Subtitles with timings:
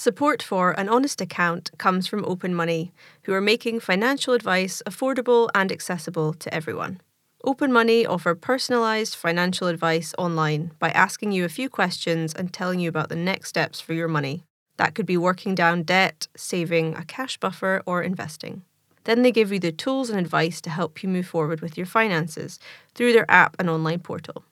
[0.00, 2.90] Support for An Honest Account comes from Open Money,
[3.24, 7.02] who are making financial advice affordable and accessible to everyone.
[7.44, 12.80] Open Money offer personalised financial advice online by asking you a few questions and telling
[12.80, 14.42] you about the next steps for your money.
[14.78, 18.62] That could be working down debt, saving a cash buffer, or investing.
[19.04, 21.84] Then they give you the tools and advice to help you move forward with your
[21.84, 22.58] finances
[22.94, 24.44] through their app and online portal.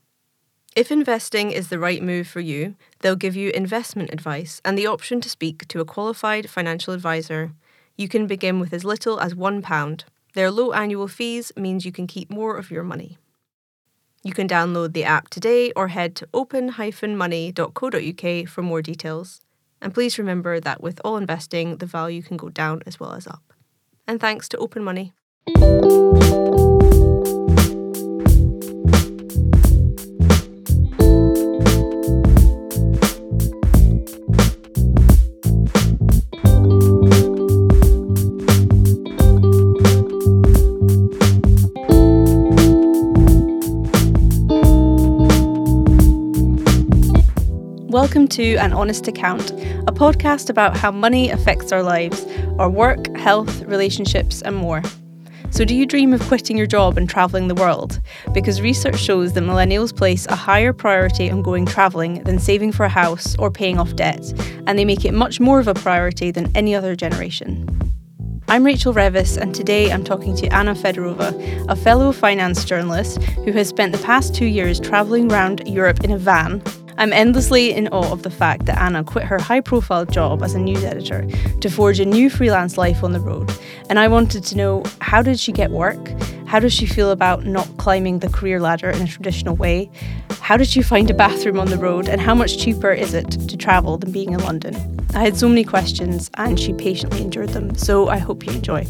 [0.76, 4.86] If investing is the right move for you, they'll give you investment advice and the
[4.86, 7.52] option to speak to a qualified financial advisor.
[7.96, 10.02] You can begin with as little as £1.
[10.34, 13.18] Their low annual fees means you can keep more of your money.
[14.22, 19.40] You can download the app today or head to open-money.co.uk for more details.
[19.80, 23.26] And please remember that with all investing, the value can go down as well as
[23.26, 23.52] up.
[24.06, 25.12] And thanks to Open Money.
[48.08, 49.50] Welcome to An Honest Account,
[49.86, 52.24] a podcast about how money affects our lives,
[52.58, 54.82] our work, health, relationships, and more.
[55.50, 58.00] So, do you dream of quitting your job and travelling the world?
[58.32, 62.84] Because research shows that millennials place a higher priority on going travelling than saving for
[62.84, 64.32] a house or paying off debt,
[64.66, 67.68] and they make it much more of a priority than any other generation.
[68.48, 73.52] I'm Rachel Revesz, and today I'm talking to Anna Fedorova, a fellow finance journalist who
[73.52, 76.62] has spent the past two years travelling around Europe in a van
[76.98, 80.54] I'm endlessly in awe of the fact that Anna quit her high profile job as
[80.54, 81.28] a news editor
[81.60, 83.52] to forge a new freelance life on the road.
[83.88, 86.08] And I wanted to know how did she get work?
[86.46, 89.88] How does she feel about not climbing the career ladder in a traditional way?
[90.40, 92.08] How did she find a bathroom on the road?
[92.08, 94.74] And how much cheaper is it to travel than being in London?
[95.14, 98.84] I had so many questions and she patiently endured them, so I hope you enjoy.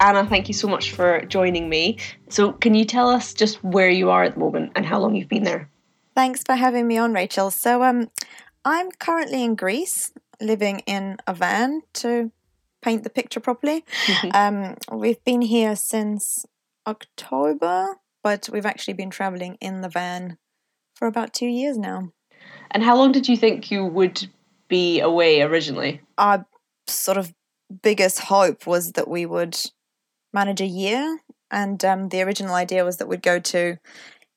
[0.00, 1.98] Anna, thank you so much for joining me.
[2.28, 5.14] So, can you tell us just where you are at the moment and how long
[5.14, 5.70] you've been there?
[6.14, 7.50] Thanks for having me on, Rachel.
[7.50, 8.10] So, um,
[8.64, 12.32] I'm currently in Greece, living in a van to
[12.82, 13.84] paint the picture properly.
[14.34, 16.44] um, we've been here since
[16.86, 20.38] October, but we've actually been traveling in the van
[20.94, 22.10] for about two years now.
[22.70, 24.28] And how long did you think you would
[24.68, 26.00] be away originally?
[26.18, 26.46] Our
[26.86, 27.32] sort of
[27.82, 29.58] biggest hope was that we would
[30.34, 31.20] manage a year.
[31.50, 33.78] And um, the original idea was that we'd go to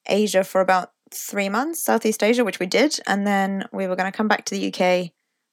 [0.08, 3.00] Asia for about three months, Southeast Asia, which we did.
[3.08, 5.12] And then we were going to come back to the UK,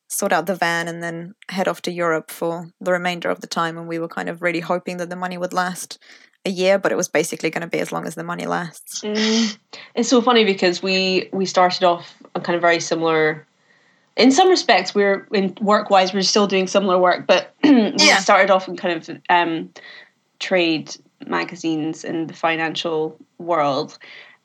[0.09, 3.47] sort out the van, and then head off to Europe for the remainder of the
[3.47, 3.78] time.
[3.78, 5.99] And we were kind of really hoping that the money would last
[6.44, 9.00] a year, but it was basically going to be as long as the money lasts.
[9.00, 9.56] Mm.
[9.94, 13.47] It's so funny because we we started off on kind of very similar.
[14.16, 18.19] In some respects, we're in work wise, we're still doing similar work, but we yeah.
[18.19, 19.71] started off in kind of um,
[20.44, 20.94] trade
[21.27, 23.99] magazines in the financial world.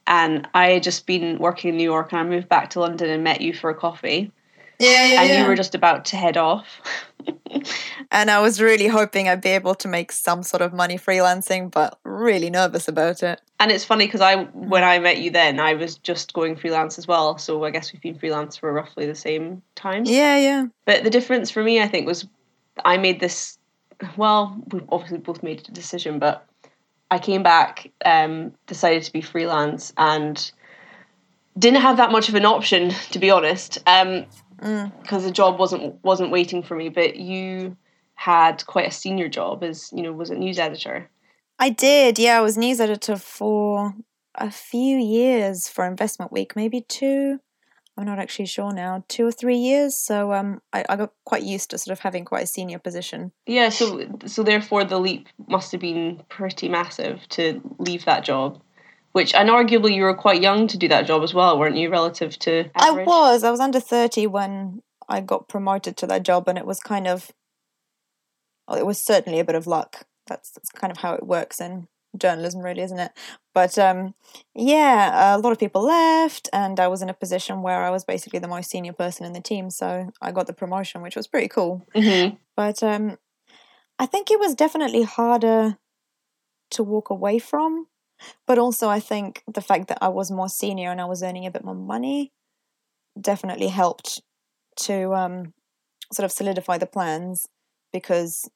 [0.08, 3.10] And I had just been working in New York and I moved back to London
[3.10, 4.32] and met you for a coffee.
[4.80, 5.42] Yeah, yeah, and yeah.
[5.42, 6.66] you were just about to head off.
[8.12, 11.70] and I was really hoping I'd be able to make some sort of money freelancing,
[11.70, 13.42] but really nervous about it.
[13.60, 14.70] And it's funny because I, hmm.
[14.70, 17.38] when I met you then, I was just going freelance as well.
[17.38, 20.06] So I guess we've been freelance for roughly the same time.
[20.06, 20.68] Yeah, yeah.
[20.86, 22.26] But the difference for me, I think, was
[22.86, 23.59] I made this
[24.18, 26.46] well, we've obviously both made a decision, but
[27.12, 30.52] I came back, um, decided to be freelance, and
[31.58, 34.28] didn't have that much of an option, to be honest, because um,
[34.62, 35.24] mm.
[35.24, 36.90] the job wasn't wasn't waiting for me.
[36.90, 37.76] But you
[38.16, 41.10] had quite a senior job as you know, was a news editor.
[41.58, 42.38] I did, yeah.
[42.38, 43.94] I was news editor for
[44.36, 47.40] a few years for Investment Week, maybe two.
[48.00, 49.98] I'm not actually sure now, two or three years.
[49.98, 53.34] So um, I, I got quite used to sort of having quite a senior position.
[53.46, 58.62] Yeah, so so therefore the leap must have been pretty massive to leave that job.
[59.12, 61.90] Which and arguably you were quite young to do that job as well, weren't you,
[61.90, 63.06] relative to average?
[63.06, 63.44] I was.
[63.44, 67.06] I was under thirty when I got promoted to that job, and it was kind
[67.06, 67.32] of.
[68.66, 70.06] Well, it was certainly a bit of luck.
[70.28, 71.90] That's that's kind of how it works in
[72.20, 73.12] journalism, really, isn't it?
[73.54, 74.14] But um,
[74.54, 78.04] yeah, a lot of people left, and I was in a position where I was
[78.04, 79.70] basically the most senior person in the team.
[79.70, 81.86] So I got the promotion, which was pretty cool.
[81.96, 82.36] Mm-hmm.
[82.56, 83.18] But um,
[83.98, 85.78] I think it was definitely harder
[86.72, 87.88] to walk away from.
[88.46, 91.46] But also, I think the fact that I was more senior and I was earning
[91.46, 92.34] a bit more money
[93.20, 94.22] definitely helped
[94.78, 95.54] to um,
[96.14, 97.48] sort of solidify the plans
[97.92, 98.50] because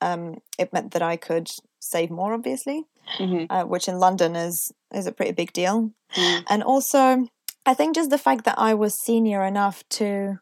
[0.00, 1.50] um, it meant that I could
[1.84, 2.84] save more, obviously,
[3.18, 3.46] mm-hmm.
[3.50, 5.92] uh, which in London is is a pretty big deal.
[6.14, 6.44] Mm.
[6.48, 7.26] And also,
[7.66, 10.38] I think just the fact that I was senior enough to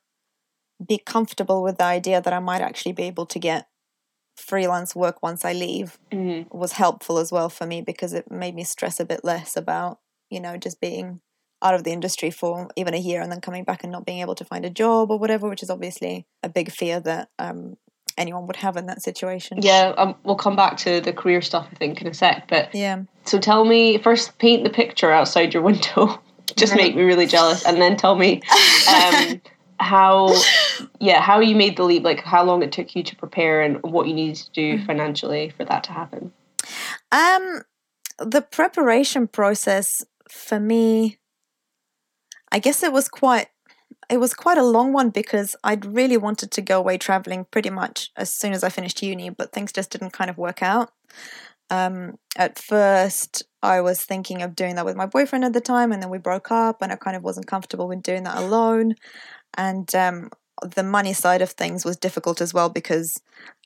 [0.85, 3.69] be comfortable with the idea that I might actually be able to get
[4.37, 6.57] freelance work once I leave Mm-hmm.
[6.57, 9.99] was helpful as well for me because it made me stress a bit less about,
[10.31, 11.21] you know, just being
[11.63, 14.21] out of the industry for even a year and then coming back and not being
[14.21, 17.77] able to find a job or whatever, which is obviously a big fear that um,
[18.19, 19.59] anyone would have in that situation.
[19.63, 22.49] Yeah, um, we'll come back to the career stuff, I think, in a sec.
[22.49, 23.03] But Yeah.
[23.25, 26.21] so tell me first, paint the picture outside your window.
[26.57, 28.43] Just make me really jealous, and then tell me
[28.87, 29.41] um,
[29.81, 30.35] how,
[31.01, 32.03] yeah, how you made the leap.
[32.03, 35.51] Like how long it took you to prepare, and what you needed to do financially
[35.57, 36.31] for that to happen.
[37.11, 37.63] Um,
[38.19, 41.19] the preparation process for me,
[42.51, 43.49] I guess it was quite,
[44.13, 47.71] it was quite a long one because I'd really wanted to go away traveling pretty
[47.71, 50.93] much as soon as I finished uni, but things just didn't kind of work out.
[51.71, 55.93] Um, at first, I was thinking of doing that with my boyfriend at the time,
[55.93, 58.97] and then we broke up, and I kind of wasn't comfortable with doing that alone.
[59.57, 60.29] And um,
[60.63, 63.19] the money side of things was difficult as well because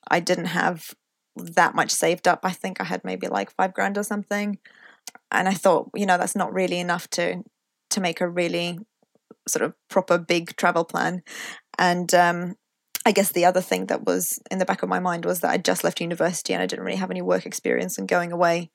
[0.09, 0.95] I didn't have
[1.35, 2.41] that much saved up.
[2.45, 4.61] I think I had maybe like five grand or something.
[5.33, 7.43] And I thought, you know, that's not really enough to
[7.91, 8.79] to make a really
[9.49, 11.23] sort of proper big travel plan.
[11.79, 12.57] And um,
[13.05, 15.51] I guess the other thing that was in the back of my mind was that
[15.51, 18.71] I'd just left university and I didn't really have any work experience, and going away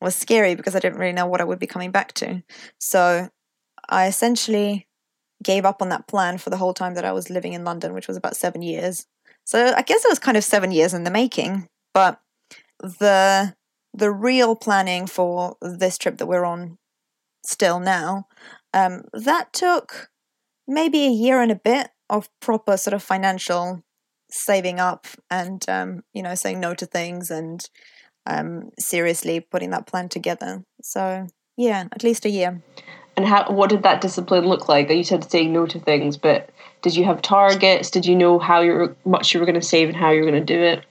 [0.00, 2.42] was scary because I didn't really know what I would be coming back to.
[2.78, 3.28] So
[3.88, 4.86] I essentially
[5.42, 7.94] gave up on that plan for the whole time that I was living in London,
[7.94, 9.06] which was about seven years.
[9.44, 12.20] So I guess it was kind of seven years in the making, but
[12.78, 13.54] the
[13.92, 16.78] the real planning for this trip that we're on
[17.44, 18.26] still now,
[18.74, 20.10] um, that took
[20.66, 23.82] maybe a year and a bit of proper sort of financial
[24.30, 27.68] saving up and um, you know saying no to things and
[28.26, 30.64] um, seriously putting that plan together.
[30.82, 31.26] So
[31.56, 32.62] yeah, at least a year.
[33.16, 33.50] And how?
[33.50, 34.88] What did that discipline look like?
[34.88, 36.50] You said saying no to things, but
[36.82, 37.90] did you have targets?
[37.90, 40.30] Did you know how you much you were going to save and how you were
[40.30, 40.84] going to do it?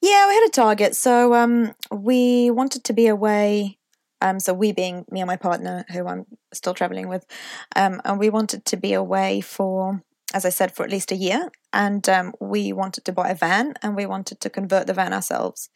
[0.00, 0.94] Yeah, we had a target.
[0.94, 3.78] So um, we wanted to be away.
[4.24, 7.24] Um, so we being me and my partner, who I'm still traveling with,
[7.76, 11.16] um, and we wanted to be away for, as I said, for at least a
[11.26, 11.50] year.
[11.72, 15.12] And um, we wanted to buy a van, and we wanted to convert the van
[15.12, 15.68] ourselves.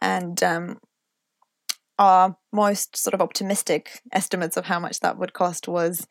[0.00, 0.78] And um,
[1.98, 6.06] our most sort of optimistic estimates of how much that would cost was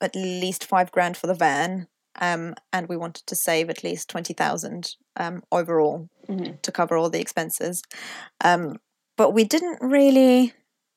[0.00, 1.88] at least five grand for the van,
[2.20, 6.60] um, and we wanted to save at least twenty thousand um, overall Mhm.
[6.62, 7.82] to cover all the expenses.
[8.44, 8.76] Um,
[9.16, 10.52] but we didn't really,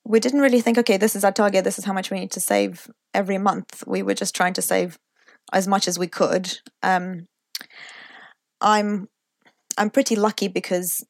[0.07, 1.65] we didn't really think, okay, this is our target.
[1.65, 3.83] This is how much we need to save every month.
[3.85, 4.97] We were just trying to save
[5.51, 6.59] as much as we could.
[6.81, 7.27] Um,
[8.61, 9.09] I'm,
[9.77, 11.05] I'm pretty lucky because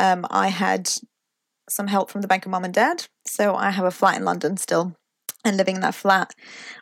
[0.00, 0.90] um, I had
[1.68, 3.06] some help from the bank of mum and dad.
[3.24, 4.96] So I have a flat in London still.
[5.44, 6.34] And living in that flat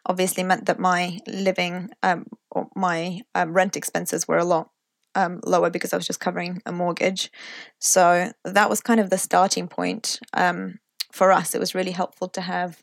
[0.06, 4.70] obviously meant that my living, um, or my um, rent expenses were a lot
[5.14, 7.30] um, lower because I was just covering a mortgage.
[7.78, 10.78] So that was kind of the starting point um,
[11.12, 11.54] for us.
[11.54, 12.82] It was really helpful to have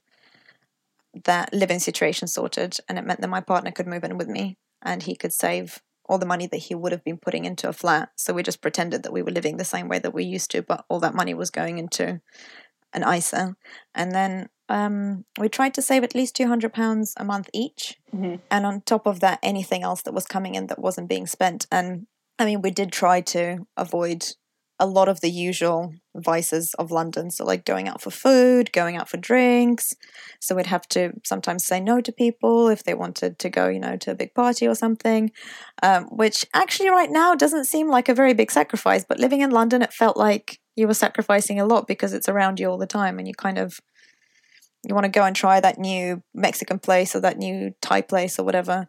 [1.25, 4.57] that living situation sorted, and it meant that my partner could move in with me
[4.81, 7.73] and he could save all the money that he would have been putting into a
[7.73, 8.09] flat.
[8.15, 10.61] So we just pretended that we were living the same way that we used to,
[10.61, 12.21] but all that money was going into
[12.93, 13.55] an ISA.
[13.93, 18.39] And then um, we tried to save at least £200 a month each Mhm.
[18.49, 21.67] and on top of that anything else that was coming in that wasn't being spent
[21.71, 22.07] and
[22.39, 24.25] i mean we did try to avoid
[24.79, 28.97] a lot of the usual vices of london so like going out for food going
[28.97, 29.93] out for drinks
[30.39, 33.79] so we'd have to sometimes say no to people if they wanted to go you
[33.79, 35.31] know to a big party or something
[35.83, 39.51] um, which actually right now doesn't seem like a very big sacrifice but living in
[39.51, 42.87] london it felt like you were sacrificing a lot because it's around you all the
[42.87, 43.79] time and you kind of
[44.87, 48.39] you want to go and try that new Mexican place or that new Thai place
[48.39, 48.87] or whatever.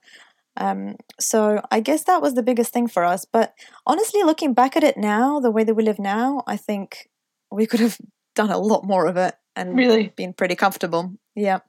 [0.57, 3.25] Um, so I guess that was the biggest thing for us.
[3.25, 3.55] But
[3.87, 7.09] honestly, looking back at it now, the way that we live now, I think
[7.51, 7.99] we could have
[8.35, 10.09] done a lot more of it and Really?
[10.17, 11.15] been pretty comfortable.
[11.35, 11.61] Yeah.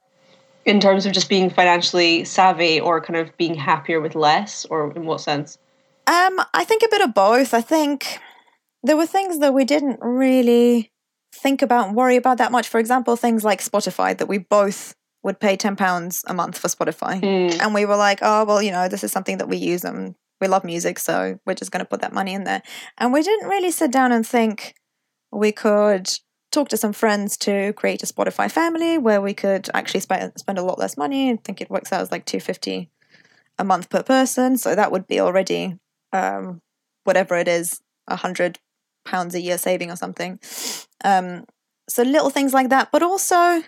[0.64, 4.92] In terms of just being financially savvy or kind of being happier with less, or
[4.92, 5.58] in what sense?
[6.06, 7.52] Um, I think a bit of both.
[7.52, 8.18] I think
[8.84, 10.92] there were things that we didn't really
[11.34, 12.68] think about and worry about that much.
[12.68, 16.68] For example, things like Spotify that we both would pay ten pounds a month for
[16.68, 17.20] Spotify.
[17.20, 17.60] Mm.
[17.60, 20.14] and we were like, oh well, you know, this is something that we use and
[20.40, 22.62] we love music, so we're just going to put that money in there.
[22.98, 24.74] And we didn't really sit down and think
[25.30, 26.10] we could
[26.50, 30.58] talk to some friends to create a Spotify family where we could actually spend spend
[30.58, 31.30] a lot less money.
[31.30, 32.90] I think it works out as like two fifty
[33.58, 35.78] a month per person, so that would be already
[36.12, 36.60] um,
[37.04, 38.58] whatever it is, a hundred
[39.04, 40.38] pounds a year saving or something.
[41.04, 41.44] Um,
[41.88, 43.62] so little things like that, but also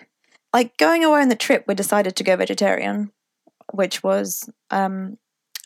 [0.55, 3.11] like going away on the trip, we decided to go vegetarian,
[3.73, 5.17] which was um,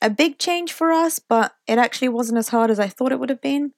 [0.02, 3.20] a big change for us, but it actually wasn't as hard as I thought it
[3.20, 3.74] would have been.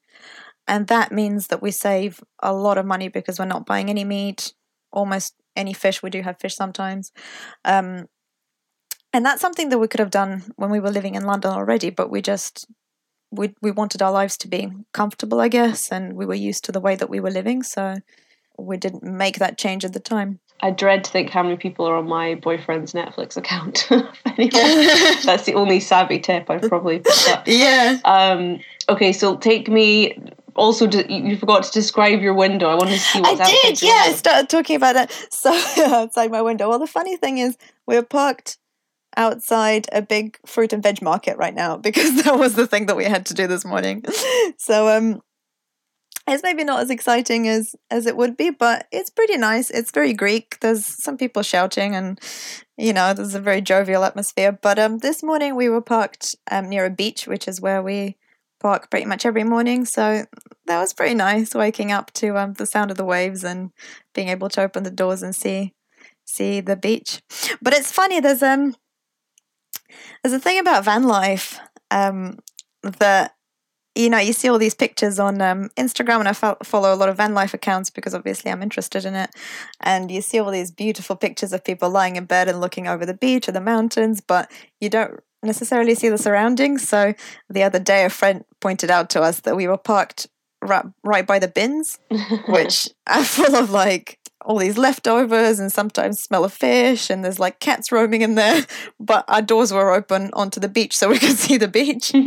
[0.69, 4.05] And that means that we save a lot of money because we're not buying any
[4.05, 4.53] meat,
[4.93, 6.01] almost any fish.
[6.01, 7.11] We do have fish sometimes.
[7.65, 8.07] Um,
[9.11, 11.89] and that's something that we could have done when we were living in London already,
[11.89, 12.67] but we just
[13.31, 16.71] we we wanted our lives to be comfortable, I guess, and we were used to
[16.71, 17.97] the way that we were living, so
[18.57, 20.39] we didn't make that change at the time.
[20.61, 23.87] I dread to think how many people are on my boyfriend's Netflix account.
[23.89, 27.47] that's the only savvy tip I've probably picked up.
[27.47, 27.99] Yeah.
[28.05, 30.17] Um, okay, so take me.
[30.55, 32.67] Also, you forgot to describe your window.
[32.69, 33.81] I wanted to see what's I did.
[33.81, 35.11] Yeah, I started talking about it.
[35.31, 36.69] So outside my window.
[36.69, 38.57] Well, the funny thing is, we're parked
[39.17, 42.95] outside a big fruit and veg market right now because that was the thing that
[42.95, 44.03] we had to do this morning.
[44.57, 45.21] So um
[46.27, 49.69] it's maybe not as exciting as as it would be, but it's pretty nice.
[49.69, 50.59] It's very Greek.
[50.61, 52.19] There's some people shouting, and
[52.77, 54.51] you know, there's a very jovial atmosphere.
[54.51, 58.17] But um, this morning we were parked um, near a beach, which is where we
[58.59, 59.85] park pretty much every morning.
[59.85, 60.25] So
[60.67, 63.71] that was pretty nice, waking up to um, the sound of the waves and
[64.13, 65.73] being able to open the doors and see
[66.25, 67.21] see the beach.
[67.61, 68.19] But it's funny.
[68.19, 68.75] There's um
[70.23, 71.59] there's a thing about van life
[71.89, 72.37] um
[72.83, 73.35] that
[73.95, 76.95] you know, you see all these pictures on um, Instagram, and I fo- follow a
[76.95, 79.31] lot of van life accounts because obviously I'm interested in it.
[79.81, 83.05] And you see all these beautiful pictures of people lying in bed and looking over
[83.05, 86.87] the beach or the mountains, but you don't necessarily see the surroundings.
[86.87, 87.13] So
[87.49, 90.27] the other day, a friend pointed out to us that we were parked
[90.61, 91.99] right, right by the bins,
[92.47, 97.39] which are full of like all these leftovers and sometimes smell of fish and there's
[97.39, 98.65] like cats roaming in there
[98.99, 102.11] but our doors were open onto the beach so we could see the beach.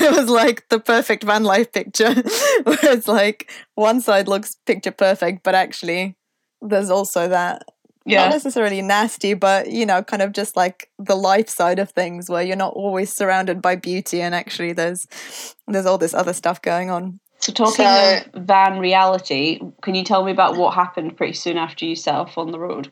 [0.00, 2.14] It was like the perfect van life picture.
[2.62, 6.16] Where it's like one side looks picture perfect but actually
[6.60, 7.64] there's also that
[8.04, 8.24] yeah.
[8.24, 12.30] not necessarily nasty but you know kind of just like the life side of things
[12.30, 15.06] where you're not always surrounded by beauty and actually there's
[15.66, 20.04] there's all this other stuff going on so, talking so, of van reality, can you
[20.04, 22.90] tell me about what happened pretty soon after you set off on the road?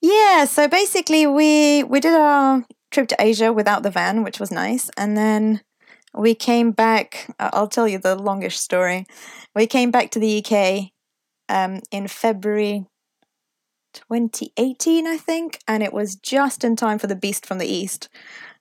[0.00, 4.50] Yeah, so basically, we we did our trip to Asia without the van, which was
[4.50, 5.60] nice, and then
[6.14, 7.34] we came back.
[7.38, 9.06] I'll tell you the longish story.
[9.54, 10.90] We came back to the UK
[11.48, 12.86] um, in February
[13.92, 18.08] 2018, I think, and it was just in time for the Beast from the East,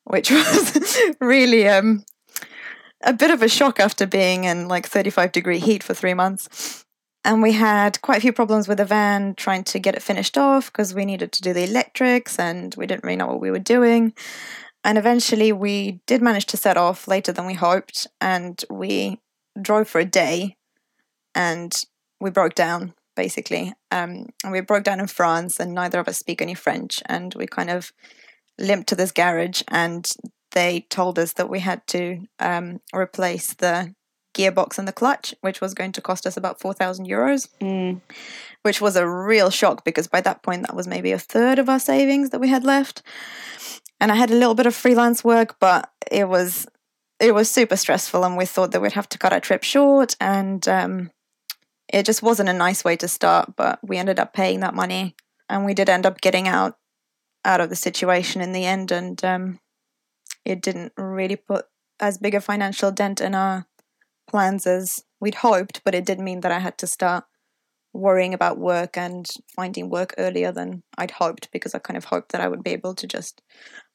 [0.04, 2.04] which was really um,
[3.04, 6.86] a bit of a shock after being in like 35 degree heat for three months.
[7.24, 10.38] And we had quite a few problems with the van trying to get it finished
[10.38, 13.52] off because we needed to do the electrics and we didn't really know what we
[13.52, 14.14] were doing.
[14.84, 18.08] And eventually we did manage to set off later than we hoped.
[18.20, 19.20] And we
[19.62, 20.58] drove for a day
[21.36, 21.80] and
[22.20, 23.74] we broke down basically.
[23.92, 27.04] Um, and we broke down in France and neither of us speak any French.
[27.06, 27.92] And we kind of
[28.58, 30.12] limped to this garage and
[30.52, 33.94] they told us that we had to um, replace the
[34.34, 38.00] gearbox and the clutch, which was going to cost us about 4,000 euros, mm.
[38.64, 41.70] which was a real shock because by that point, that was maybe a third of
[41.70, 43.02] our savings that we had left.
[44.00, 46.68] And I had a little bit of freelance work, but it was
[47.20, 50.16] it was super stressful, and we thought that we'd have to cut our trip short,
[50.20, 51.12] and um,
[51.88, 53.56] it just wasn't a nice way to start.
[53.56, 55.16] But we ended up paying that money,
[55.48, 56.78] and we did end up getting out
[57.46, 59.60] out of the situation in the end, and um,
[60.46, 61.66] it didn't really put
[62.00, 63.68] as big a financial dent in our
[64.28, 67.26] plans as we'd hoped, but it did mean that I had to start
[67.94, 72.32] worrying about work and finding work earlier than I'd hoped because I kind of hoped
[72.32, 73.42] that I would be able to just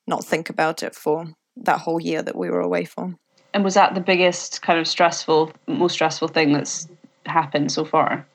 [0.07, 3.15] not think about it for that whole year that we were away for.
[3.55, 6.88] And was that the biggest kind of stressful, most stressful thing that's
[7.25, 8.26] happened so far?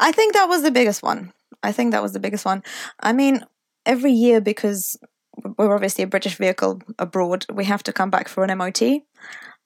[0.00, 1.32] I think that was the biggest one.
[1.62, 2.62] I think that was the biggest one.
[3.00, 3.44] I mean,
[3.84, 4.96] every year because
[5.56, 8.82] we're obviously a British vehicle abroad, we have to come back for an MOT.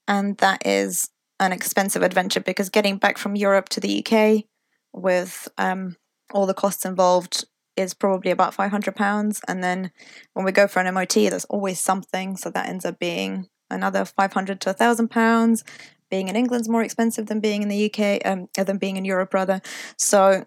[0.09, 1.11] And that is
[1.41, 4.45] an expensive adventure because getting back from Europe to the UK
[4.93, 5.97] with um,
[6.33, 9.41] all the costs involved is probably about £500.
[9.49, 9.91] And then
[10.35, 12.37] when we go for an MOT, there's always something.
[12.37, 15.63] So that ends up being another 500 to £1,000.
[16.11, 19.33] Being in England's more expensive than being in the UK, um, than being in Europe,
[19.33, 19.63] rather.
[19.97, 20.45] So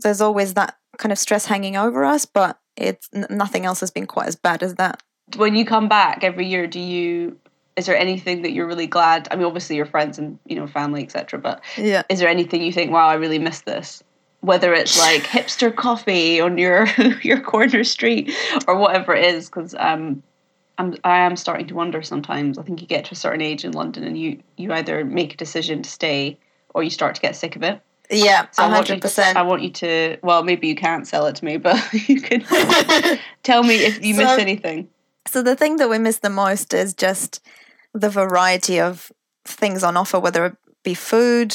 [0.00, 2.26] there's always that kind of stress hanging over us.
[2.26, 5.02] But it's nothing else has been quite as bad as that.
[5.36, 7.38] When you come back every year, do you?
[7.76, 9.28] Is there anything that you're really glad?
[9.30, 11.38] I mean, obviously your friends and you know family, etc.
[11.38, 14.02] But yeah, is there anything you think, wow, I really miss this?
[14.40, 16.86] Whether it's like hipster coffee on your
[17.22, 18.34] your corner street
[18.66, 20.22] or whatever it is, because um,
[20.78, 22.58] I'm I am starting to wonder sometimes.
[22.58, 25.34] I think you get to a certain age in London and you you either make
[25.34, 26.38] a decision to stay
[26.74, 27.80] or you start to get sick of it.
[28.10, 29.36] Yeah, So I want, you, hundred percent.
[29.38, 30.16] I want you to.
[30.22, 32.40] Well, maybe you can't sell it to me, but you can
[33.42, 34.88] tell me if you miss anything.
[35.28, 37.40] So the thing that we miss the most is just
[37.94, 39.12] the variety of
[39.44, 41.54] things on offer, whether it be food,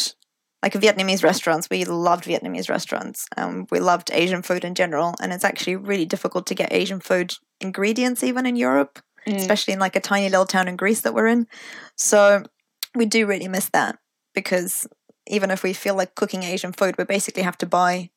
[0.63, 1.69] like Vietnamese restaurants.
[1.69, 3.27] We loved Vietnamese restaurants.
[3.38, 7.00] Um, we loved Asian food in general, and it's actually really difficult to get Asian
[7.00, 9.38] food ingredients even in Europe, Mm.
[9.38, 11.47] especially in like a tiny little town in Greece that we're in.
[11.95, 12.43] So
[12.93, 13.97] we do really miss that
[14.35, 14.88] because
[15.27, 18.10] even if we feel like cooking Asian food, we basically have to buy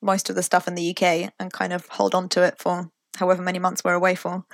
[0.00, 2.90] most of the stuff in the UK and kind of hold on to it for
[3.16, 4.44] however many months we're away for.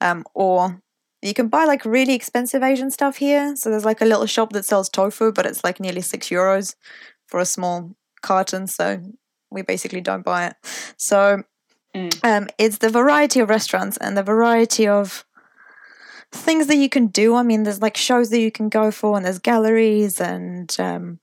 [0.00, 0.82] Um, or
[1.22, 3.54] you can buy like really expensive Asian stuff here.
[3.56, 6.74] So there's like a little shop that sells tofu, but it's like nearly six euros
[7.26, 8.66] for a small carton.
[8.66, 9.02] So
[9.50, 10.56] we basically don't buy it.
[10.96, 11.44] So
[11.94, 12.24] Mm.
[12.24, 15.26] um, it's the variety of restaurants and the variety of
[16.32, 17.34] things that you can do.
[17.34, 21.20] I mean, there's like shows that you can go for, and there's galleries and um,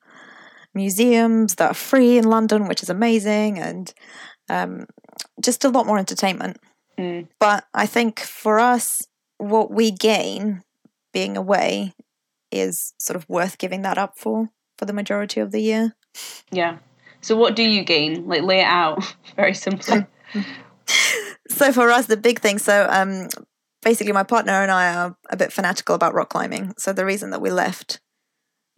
[0.73, 3.93] museums that are free in London, which is amazing, and
[4.49, 4.85] um,
[5.41, 6.57] just a lot more entertainment.
[6.97, 7.27] Mm.
[7.39, 9.01] But I think for us,
[9.37, 10.63] what we gain
[11.13, 11.93] being away
[12.51, 15.95] is sort of worth giving that up for for the majority of the year.
[16.51, 16.77] Yeah.
[17.21, 18.27] So what do you gain?
[18.27, 20.05] Like lay it out very simply.
[21.49, 22.57] So for us, the big thing.
[22.59, 23.27] So um,
[23.81, 26.73] basically, my partner and I are a bit fanatical about rock climbing.
[26.77, 27.99] So the reason that we left,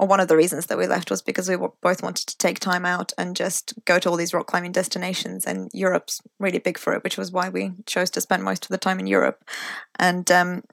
[0.02, 2.60] or one of the reasons that we left, was because we both wanted to take
[2.60, 5.46] time out and just go to all these rock climbing destinations.
[5.46, 8.70] And Europe's really big for it, which was why we chose to spend most of
[8.70, 9.46] the time in Europe.
[10.00, 10.64] And um,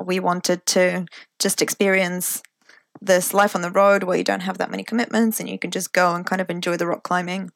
[0.00, 1.06] we wanted to
[1.40, 2.44] just experience
[3.00, 5.72] this life on the road where you don't have that many commitments and you can
[5.72, 7.50] just go and kind of enjoy the rock climbing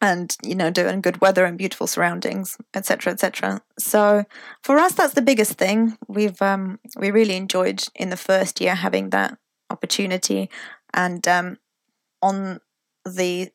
[0.00, 4.24] and you know do it in good weather and beautiful surroundings etc etc so
[4.62, 8.74] for us that's the biggest thing we've um we really enjoyed in the first year
[8.74, 9.36] having that
[9.74, 10.48] opportunity
[10.92, 11.48] and um
[12.22, 12.60] on
[13.04, 13.50] the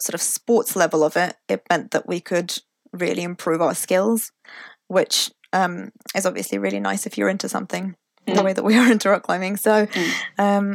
[0.00, 2.50] sort of sports level of it it meant that we could
[2.92, 4.32] really improve our skills
[4.88, 5.74] which um
[6.14, 7.96] is obviously really nice if you're into something
[8.26, 8.44] the Mm.
[8.44, 10.10] way that we are into rock climbing so Mm.
[10.46, 10.66] um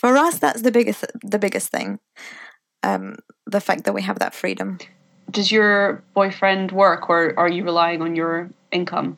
[0.00, 1.98] for us that's the biggest the biggest thing
[2.82, 4.78] um the fact that we have that freedom
[5.30, 9.16] Does your boyfriend work or are you relying on your income?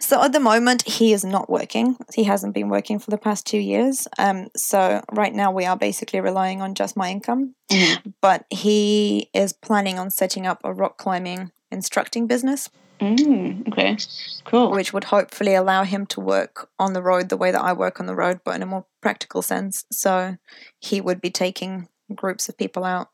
[0.00, 1.96] So at the moment, he is not working.
[2.14, 4.06] He hasn't been working for the past two years.
[4.18, 7.54] Um, so right now, we are basically relying on just my income.
[7.70, 8.14] Mhm.
[8.20, 13.96] But he is planning on setting up a rock climbing instructing business, Mm, okay.
[14.44, 14.70] Cool.
[14.70, 17.98] which would hopefully allow him to work on the road the way that I work
[18.00, 19.84] on the road, but in a more practical sense.
[19.90, 20.36] So
[20.78, 23.08] he would be taking groups of people out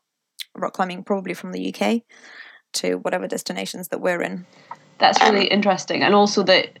[0.55, 2.03] rock climbing, probably from the UK,
[2.73, 4.45] to whatever destinations that we're in.
[4.99, 6.03] That's really interesting.
[6.03, 6.79] And also that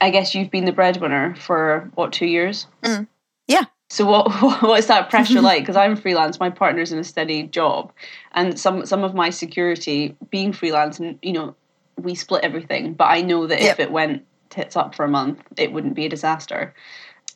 [0.00, 2.66] I guess you've been the breadwinner for what, two years?
[2.82, 3.08] Mm.
[3.46, 3.64] Yeah.
[3.90, 4.30] So what
[4.62, 5.62] what is that pressure like?
[5.62, 7.92] Because I'm freelance, my partner's in a steady job,
[8.32, 11.54] and some some of my security being freelance, and you know,
[11.96, 12.94] we split everything.
[12.94, 16.06] But I know that if it went tits up for a month, it wouldn't be
[16.06, 16.74] a disaster.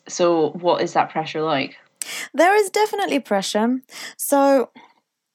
[0.08, 1.76] So what is that pressure like?
[2.34, 3.80] There is definitely pressure.
[4.16, 4.70] So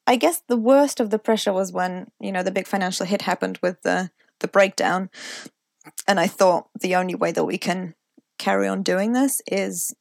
[0.06, 3.24] I guess the worst of the pressure was when, you know, the big financial hit
[3.24, 5.10] happened with the the breakdown.
[6.08, 7.96] And I thought the only way that we can
[8.38, 9.94] carry on doing this is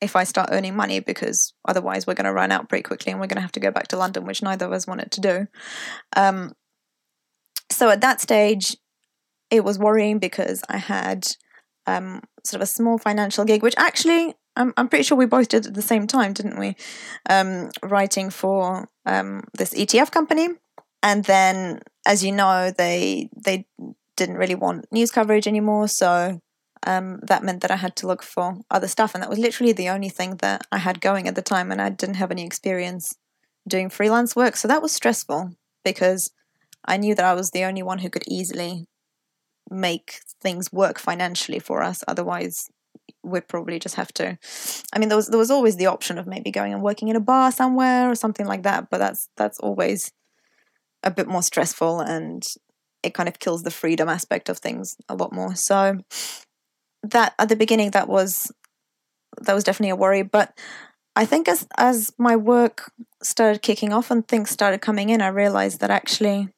[0.00, 3.20] if I start earning money because otherwise we're going to run out pretty quickly and
[3.20, 5.20] we're going to have to go back to London, which neither of us wanted to
[5.20, 5.46] do.
[6.16, 6.52] Um,
[7.70, 8.76] so at that stage,
[9.50, 11.28] it was worrying because I had
[11.86, 15.48] um, sort of a small financial gig, which actually I'm, I'm pretty sure we both
[15.48, 16.76] did at the same time, didn't we?
[17.28, 20.48] Um, writing for um, this ETF company,
[21.02, 23.66] and then, as you know, they they
[24.16, 26.40] didn't really want news coverage anymore, so
[26.86, 29.72] um, that meant that I had to look for other stuff, and that was literally
[29.72, 32.44] the only thing that I had going at the time, and I didn't have any
[32.44, 33.14] experience
[33.68, 35.52] doing freelance work, so that was stressful
[35.84, 36.30] because
[36.84, 38.86] I knew that I was the only one who could easily
[39.70, 42.02] make things work financially for us.
[42.08, 42.68] Otherwise,
[43.22, 44.38] we'd probably just have to.
[44.92, 47.16] I mean, there was there was always the option of maybe going and working in
[47.16, 50.12] a bar somewhere or something like that, but that's that's always
[51.02, 52.44] a bit more stressful and
[53.02, 55.54] it kind of kills the freedom aspect of things a lot more.
[55.54, 55.98] So
[57.02, 58.52] that at the beginning that was
[59.40, 60.56] that was definitely a worry, but
[61.16, 65.28] I think as as my work started kicking off and things started coming in, I
[65.28, 66.48] realized that actually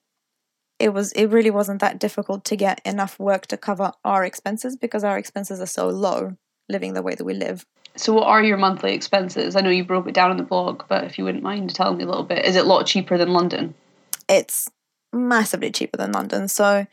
[0.79, 4.77] it was it really wasn't that difficult to get enough work to cover our expenses
[4.77, 6.37] because our expenses are so low
[6.69, 7.65] living the way that we live.
[7.97, 9.55] So what are your monthly expenses?
[9.55, 11.99] I know you broke it down in the blog, but if you wouldn't mind telling
[11.99, 13.75] me a little bit, is it a lot cheaper than London?
[14.29, 14.69] It's
[15.13, 16.49] massively cheaper than London.
[16.49, 16.87] So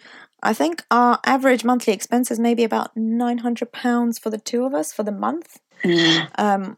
[0.43, 4.65] I think our average monthly expense is maybe about nine hundred pounds for the two
[4.65, 5.59] of us for the month.
[6.35, 6.77] Um,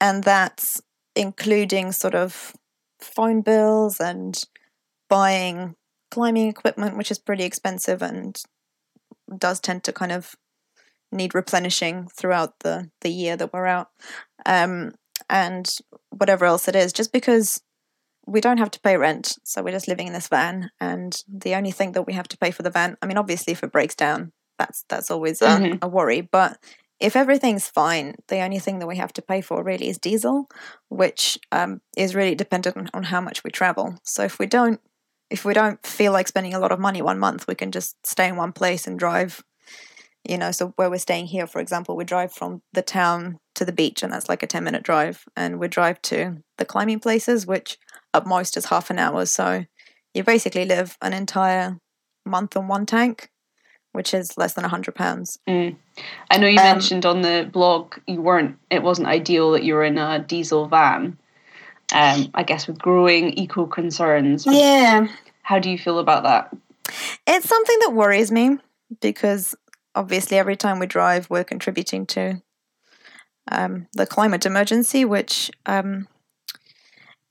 [0.00, 0.82] and that's
[1.16, 2.54] including sort of
[3.00, 4.42] phone bills and
[5.08, 5.74] buying
[6.10, 8.40] climbing equipment, which is pretty expensive and
[9.38, 10.34] does tend to kind of
[11.12, 13.88] need replenishing throughout the, the year that we're out.
[14.44, 14.94] Um,
[15.30, 15.66] and
[16.10, 17.62] whatever else it is, just because
[18.26, 19.36] we don't have to pay rent.
[19.44, 20.70] So we're just living in this van.
[20.80, 23.52] And the only thing that we have to pay for the van, I mean, obviously,
[23.52, 25.78] if it breaks down, that's that's always a, Mhm.
[25.82, 26.20] a worry.
[26.20, 26.58] But
[27.00, 30.48] if everything's fine, the only thing that we have to pay for really is diesel,
[30.88, 33.96] which um, is really dependent on, on how much we travel.
[34.04, 34.80] So if we don't
[35.30, 37.96] if we don't feel like spending a lot of money one month, we can just
[38.06, 39.42] stay in one place and drive.
[40.26, 43.64] You know, so where we're staying here, for example, we drive from the town to
[43.64, 45.24] the beach, and that's like a 10 minute drive.
[45.36, 47.78] And we drive to the climbing places, which
[48.14, 49.26] at most is half an hour.
[49.26, 49.66] So
[50.14, 51.78] you basically live an entire
[52.24, 53.28] month on one tank,
[53.92, 55.38] which is less than 100 pounds.
[55.48, 55.76] Mm.
[56.30, 58.56] I know you Um, mentioned on the blog you weren't.
[58.70, 61.18] It wasn't ideal that you were in a diesel van.
[61.92, 64.46] Um, I guess with growing eco concerns.
[64.46, 65.06] Yeah.
[65.42, 66.50] How do you feel about that?
[67.26, 68.58] It's something that worries me
[69.00, 69.54] because
[69.94, 72.42] obviously every time we drive, we're contributing to
[73.50, 76.08] um, the climate emergency, which um,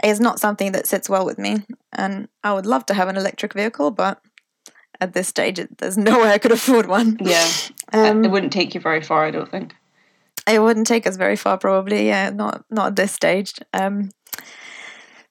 [0.04, 1.66] is not something that sits well with me.
[1.92, 4.22] And I would love to have an electric vehicle, but
[5.02, 7.18] at this stage, it, there's no way I could afford one.
[7.20, 7.48] Yeah,
[7.94, 9.24] Um, it wouldn't take you very far.
[9.26, 9.76] I don't think.
[10.48, 12.08] it wouldn't take us very far, probably.
[12.08, 13.54] Yeah, not not at this stage.
[13.72, 14.10] Um,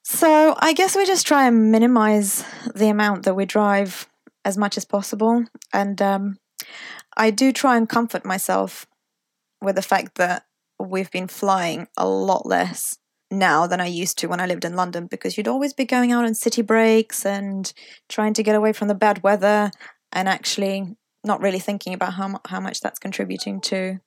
[0.05, 4.09] so I guess we just try and minimize the amount that we drive
[4.45, 6.39] as much as possible, and um,
[7.17, 8.87] I do try and comfort myself
[9.61, 10.47] with the fact that
[10.79, 12.99] we've been flying a lot less
[13.31, 16.13] now than I used to when I lived in London because you'd always be going
[16.13, 17.73] out on city breaks and
[18.09, 19.71] trying to get away from the bad weather
[20.13, 24.01] and actually not really thinking about how how much that's contributing to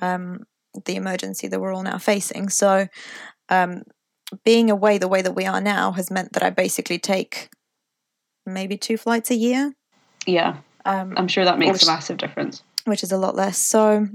[0.00, 0.44] um,
[0.86, 2.48] the emergency that we're all now facing.
[2.48, 2.88] So,
[3.48, 3.82] um,
[4.44, 7.50] being away the way that we are now has meant that I basically take
[8.46, 9.74] maybe two flights a year,
[10.26, 12.62] Yeah, um, I'm sure that makes Which- a massive difference.
[12.84, 13.58] which is a lot less.
[13.58, 14.08] So,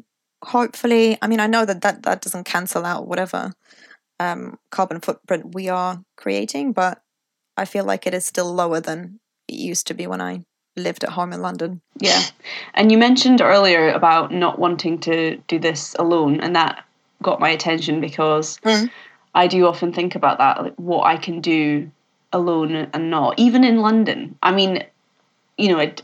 [0.44, 3.54] hopefully, I mean, I know that that, that doesn't cancel out whatever
[4.20, 7.02] um, carbon footprint we are creating, but
[7.58, 10.44] I feel like it is still lower than it used to be when I
[10.76, 11.82] lived at home in London.
[12.00, 12.22] Yeah.
[12.74, 16.86] And you mentioned earlier about not wanting to do this alone, and that
[17.22, 18.90] got my attention because Mm.
[19.36, 21.90] I do often think about that, like what I can do
[22.32, 24.38] alone and not, even in London.
[24.42, 24.84] I mean,
[25.58, 26.02] you know, it,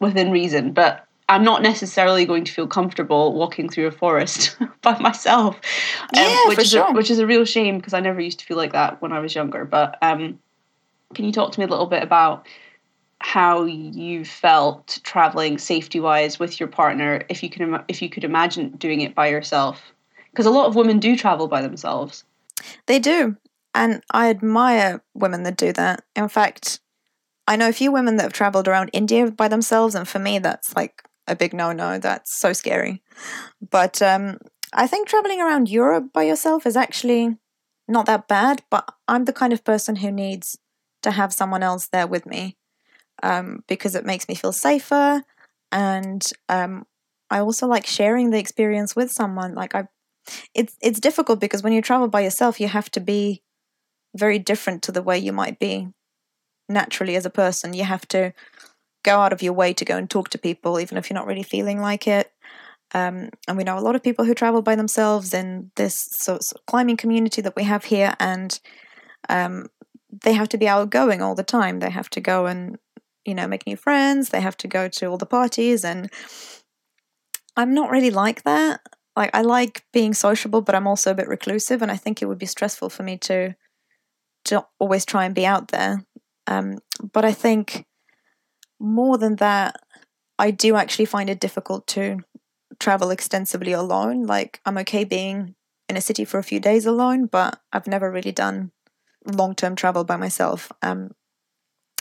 [0.00, 4.98] within reason, but I'm not necessarily going to feel comfortable walking through a forest by
[4.98, 5.56] myself.
[5.56, 6.90] um, Yeah, which for is sure.
[6.90, 9.12] A, which is a real shame because I never used to feel like that when
[9.12, 9.64] I was younger.
[9.64, 10.40] But um,
[11.14, 12.46] can you talk to me a little bit about
[13.20, 18.24] how you felt traveling safety wise with your partner if you can if you could
[18.24, 19.92] imagine doing it by yourself
[20.30, 22.24] because a lot of women do travel by themselves
[22.86, 23.36] They do.
[23.74, 26.02] And I admire women that do that.
[26.16, 26.80] In fact,
[27.50, 30.38] I know a few women that have traveled around India by themselves, and for me,
[30.38, 31.98] that's like a big no no.
[31.98, 33.02] That's so scary.
[33.72, 34.38] But um,
[34.72, 37.38] I think traveling around Europe by yourself is actually
[37.88, 40.58] not that bad, but I'm the kind of person who needs
[41.02, 42.56] to have someone else there with me
[43.24, 45.24] um, because it makes me feel safer.
[45.72, 46.86] And um,
[47.30, 49.56] I also like sharing the experience with someone.
[49.56, 49.88] Like, I
[50.54, 53.42] it's it's difficult because when you travel by yourself you have to be
[54.14, 55.88] very different to the way you might be
[56.70, 58.32] naturally as a person you have to
[59.02, 61.26] go out of your way to go and talk to people even if you're not
[61.26, 62.32] really feeling like it.
[62.92, 66.40] Um, and we know a lot of people who travel by themselves in this sort
[66.40, 68.58] of climbing community that we have here and
[69.28, 69.66] um,
[70.24, 71.78] they have to be outgoing all the time.
[71.78, 72.78] They have to go and
[73.24, 74.30] you know make new friends.
[74.30, 76.10] They have to go to all the parties and
[77.56, 78.80] i'm not really like that.
[79.16, 82.26] Like I like being sociable, but I'm also a bit reclusive, and I think it
[82.26, 83.54] would be stressful for me to
[84.46, 86.04] to always try and be out there.
[86.46, 86.78] Um,
[87.12, 87.86] but I think
[88.78, 89.76] more than that,
[90.38, 92.20] I do actually find it difficult to
[92.78, 94.26] travel extensively alone.
[94.26, 95.54] Like I'm okay being
[95.88, 98.72] in a city for a few days alone, but I've never really done
[99.26, 100.72] long term travel by myself.
[100.82, 101.12] Um,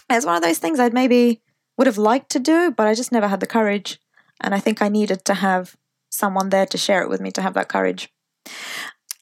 [0.10, 1.42] it's one of those things I'd maybe
[1.78, 4.00] would have liked to do, but I just never had the courage,
[4.42, 5.76] and I think I needed to have
[6.10, 8.12] someone there to share it with me to have that courage.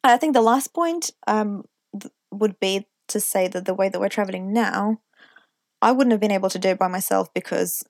[0.03, 1.65] I think the last point um,
[1.99, 5.01] th- would be to say that the way that we're traveling now,
[5.81, 7.83] I wouldn't have been able to do it by myself because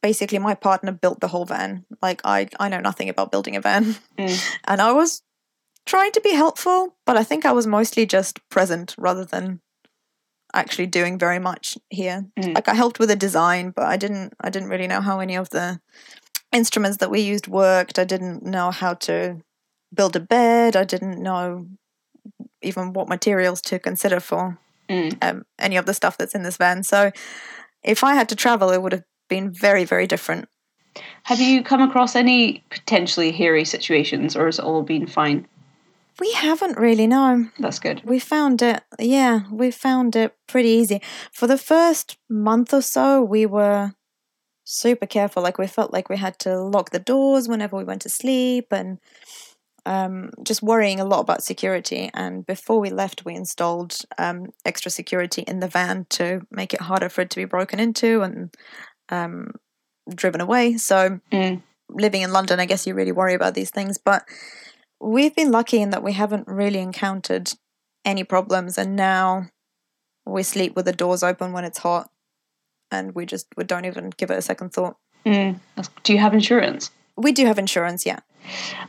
[0.00, 1.84] basically my partner built the whole van.
[2.00, 4.56] Like I, I know nothing about building a van, Mm.
[4.66, 5.22] and I was
[5.86, 9.60] trying to be helpful, but I think I was mostly just present rather than
[10.54, 12.26] actually doing very much here.
[12.38, 12.54] Mm.
[12.54, 15.36] Like I helped with the design, but I didn't, I didn't really know how any
[15.36, 15.80] of the
[16.52, 17.98] instruments that we used worked.
[17.98, 19.38] I didn't know how to
[19.94, 20.76] build a bed.
[20.76, 21.66] I didn't know
[22.60, 24.58] even what materials to consider for
[24.92, 25.16] Mm.
[25.22, 26.82] um, any of the stuff that's in this van.
[26.82, 27.10] So
[27.82, 30.48] if I had to travel, it would have been very, very different.
[31.22, 35.48] Have you come across any potentially hairy situations, or has it all been fine?
[36.20, 37.48] We haven't really, no.
[37.58, 38.02] That's good.
[38.04, 41.00] We found it, yeah, we found it pretty easy.
[41.32, 43.92] For the first month or so, we were
[44.64, 45.42] super careful.
[45.42, 48.66] Like, we felt like we had to lock the doors whenever we went to sleep
[48.70, 48.98] and
[49.86, 52.10] um, just worrying a lot about security.
[52.14, 56.80] And before we left, we installed um, extra security in the van to make it
[56.82, 58.54] harder for it to be broken into and
[59.08, 59.52] um,
[60.14, 60.76] driven away.
[60.76, 61.62] So, Mm.
[61.90, 63.98] living in London, I guess you really worry about these things.
[63.98, 64.24] But
[65.00, 67.52] we've been lucky in that we haven't really encountered
[68.04, 68.78] any problems.
[68.78, 69.48] And now
[70.24, 72.08] we sleep with the doors open when it's hot.
[72.90, 74.96] And we just we don't even give it a second thought.
[75.26, 75.58] Mm.
[76.02, 76.90] Do you have insurance?
[77.16, 78.20] We do have insurance, yeah.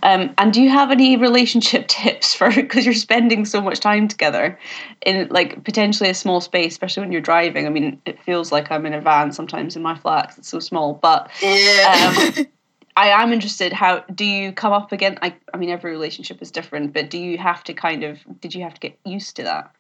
[0.02, 4.08] Um, and do you have any relationship tips for because you're spending so much time
[4.08, 4.58] together
[5.06, 7.66] in like potentially a small space, especially when you're driving?
[7.66, 10.60] I mean, it feels like I'm in a van sometimes in my flat it's so
[10.60, 10.94] small.
[10.94, 12.48] But um,
[12.96, 13.74] I am interested.
[13.74, 15.18] How do you come up again?
[15.22, 18.54] I, I mean, every relationship is different, but do you have to kind of did
[18.54, 19.72] you have to get used to that?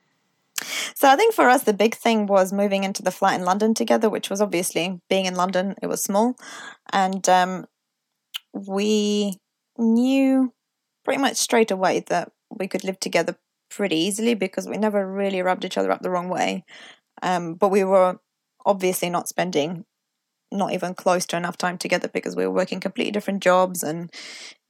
[0.95, 3.73] So I think for us, the big thing was moving into the flat in London
[3.73, 6.35] together, which was obviously being in London, it was small.
[6.93, 7.65] And um,
[8.53, 9.37] we
[9.77, 10.53] knew
[11.03, 13.35] pretty much straight away that we could live together
[13.69, 16.63] pretty easily because we never really rubbed each other up the wrong way.
[17.21, 18.19] Um, but we were
[18.65, 19.85] obviously not spending
[20.53, 24.13] not even close to enough time together because we were working completely different jobs and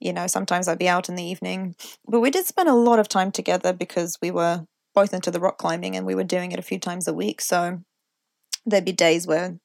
[0.00, 1.76] you know sometimes I'd be out in the evening
[2.08, 5.40] but we did spend a lot of time together because we were both into the
[5.40, 7.80] rock climbing and we were doing it a few times a week so
[8.64, 9.58] there'd be days where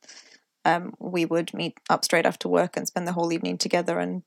[0.75, 4.23] um, we would meet up straight after work and spend the whole evening together and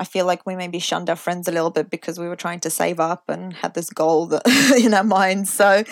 [0.00, 2.60] I feel like we maybe shunned our friends a little bit because we were trying
[2.60, 4.42] to save up and had this goal that
[4.82, 5.52] in our minds.
[5.52, 5.84] So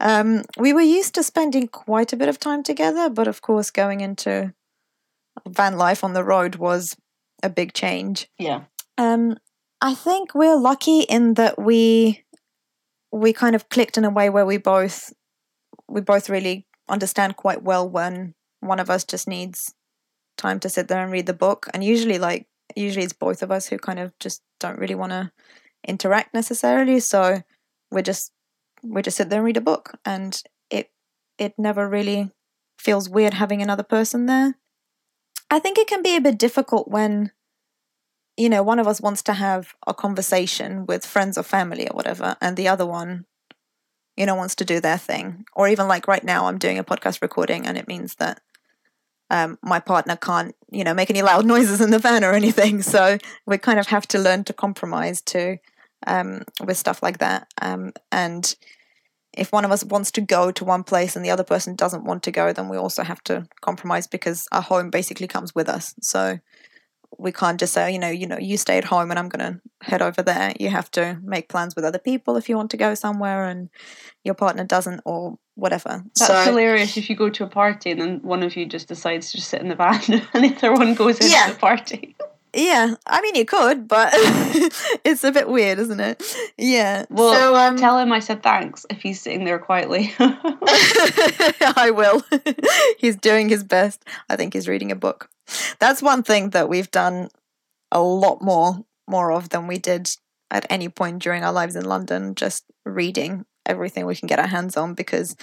[0.00, 3.70] um, we were used to spending quite a bit of time together, but of course,
[3.70, 4.54] going into
[5.46, 6.96] van life on the road was
[7.42, 8.28] a big change.
[8.38, 8.62] Yeah.
[8.96, 9.36] Um,
[9.80, 12.24] I think we're lucky in that we
[13.12, 15.12] we kind of clicked in a way where we both
[15.88, 19.74] we both really understand quite well when one of us just needs
[20.36, 23.50] time to sit there and read the book, and usually like usually it's both of
[23.50, 25.32] us who kind of just don't really want to
[25.86, 27.00] interact necessarily.
[27.00, 27.42] So
[27.90, 28.32] we just
[28.82, 30.40] we just sit there and read a book, and
[30.70, 30.90] it
[31.38, 32.30] it never really
[32.78, 34.56] feels weird having another person there.
[35.50, 37.32] I think it can be a bit difficult when
[38.36, 41.96] you know one of us wants to have a conversation with friends or family or
[41.96, 43.26] whatever, and the other one
[44.16, 46.84] you know wants to do their thing, or even like right now I'm doing a
[46.84, 48.40] podcast recording, and it means that
[49.30, 52.82] um, my partner can't, you know, make any loud noises in the van or anything.
[52.82, 55.58] So we kind of have to learn to compromise too
[56.06, 57.48] um, with stuff like that.
[57.60, 58.54] Um, and
[59.36, 62.04] if one of us wants to go to one place and the other person doesn't
[62.04, 65.68] want to go, then we also have to compromise because our home basically comes with
[65.68, 65.94] us.
[66.00, 66.38] So
[67.18, 69.52] we can't just say, you know, you know, you stay at home and I'm going
[69.54, 70.52] to head over there.
[70.58, 73.70] You have to make plans with other people if you want to go somewhere, and
[74.24, 76.04] your partner doesn't, or whatever.
[76.18, 78.88] That's so, hilarious if you go to a party and then one of you just
[78.88, 80.00] decides to just sit in the van
[80.32, 81.50] and the other one goes into Yeah.
[81.50, 82.16] the party.
[82.54, 84.08] Yeah, I mean you could, but
[85.04, 86.22] it's a bit weird, isn't it?
[86.56, 87.04] Yeah.
[87.10, 90.14] Well, so um, Tell him I said thanks if he's sitting there quietly.
[90.18, 92.22] I will.
[92.98, 94.02] he's doing his best.
[94.30, 95.28] I think he's reading a book.
[95.78, 97.28] That's one thing that we've done
[97.92, 100.08] a lot more more of than we did
[100.50, 102.34] at any point during our lives in London.
[102.34, 105.36] Just reading everything we can get our hands on because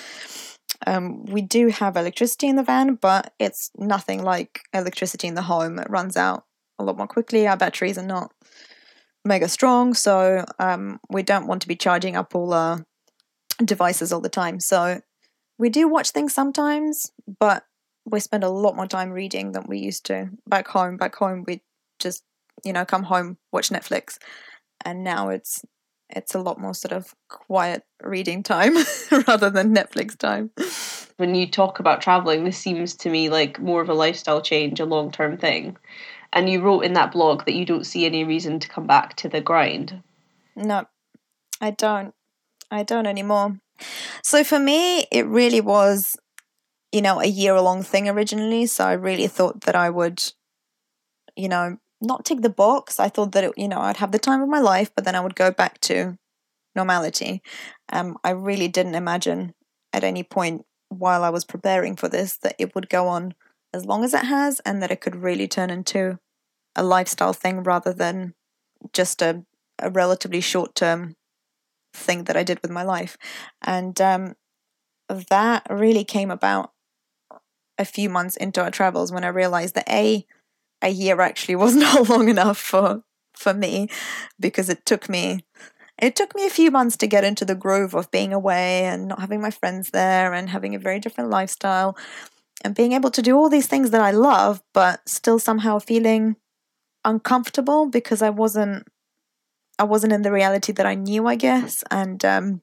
[0.88, 5.44] um, we do have electricity in the van, but it's nothing like electricity in the
[5.44, 5.80] home.
[5.80, 6.46] It runs out
[6.78, 7.48] a lot more quickly.
[7.48, 8.32] Our batteries are not
[9.24, 12.86] mega strong, so um, we don't want to be charging up all our
[13.64, 14.60] devices all the time.
[14.60, 15.02] So
[15.58, 17.64] we do watch things sometimes, but
[18.06, 20.98] we spend a lot more time reading than we used to back home.
[20.98, 21.62] Back home, we
[22.00, 22.24] just
[22.64, 24.18] you know come home, watch Netflix,
[24.84, 25.64] and now it's
[26.10, 28.76] it's a lot more sort of quiet reading time
[29.28, 30.52] rather than Netflix time.
[31.18, 34.80] when you talk about traveling, this seems to me like more of a lifestyle change,
[34.80, 35.78] a long term thing.
[36.34, 39.16] And you wrote in that blog that you don't see any reason to come back
[39.18, 40.04] to the grind.
[40.56, 40.86] No,
[41.62, 42.14] I don't.
[42.70, 43.58] I don't anymore.
[44.24, 46.18] So for me, it really was,
[46.92, 48.66] you know, a year long thing originally.
[48.66, 50.24] So I really thought that I would,
[51.36, 53.00] you know, not tick the box.
[53.00, 55.16] I thought that, it, you know, I'd have the time of my life, but then
[55.16, 56.18] I would go back to
[56.76, 57.42] normality.
[57.92, 59.54] Um, I really didn't imagine
[59.94, 63.34] at any point while I was preparing for this that it would go on
[63.74, 66.20] as long as it has and that it could really turn into
[66.76, 68.34] a lifestyle thing rather than
[68.94, 69.44] just a,
[69.80, 71.16] a relatively short term
[71.94, 73.18] thing that I did with my life.
[73.62, 74.36] And um,
[75.30, 76.72] that really came about
[77.78, 80.26] a few months into our travels when I realized that a
[80.86, 83.90] a year actually was not long enough for for me
[84.40, 85.46] because it took me
[86.02, 89.08] it took me a few months to get into the groove of being away and
[89.08, 91.98] not having my friends there and having a very different lifestyle
[92.64, 96.36] and being able to do all these things that I love but still somehow feeling
[97.04, 98.88] uncomfortable because I wasn't
[99.78, 101.84] I wasn't in the reality that I knew I guess.
[101.92, 102.62] And um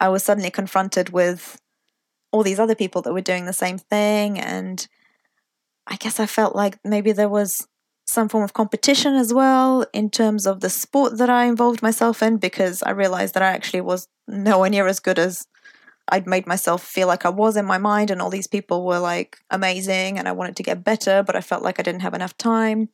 [0.00, 1.60] I was suddenly confronted with
[2.32, 4.88] all these other people that were doing the same thing and
[5.86, 7.66] I guess I felt like maybe there was
[8.06, 12.22] some form of competition as well in terms of the sport that I involved myself
[12.22, 15.46] in because I realized that I actually was nowhere near as good as
[16.08, 18.98] I'd made myself feel like I was in my mind, and all these people were
[18.98, 22.14] like amazing, and I wanted to get better, but I felt like I didn't have
[22.14, 22.88] enough time.